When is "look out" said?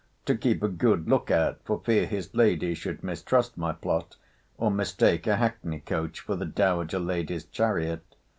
1.07-1.59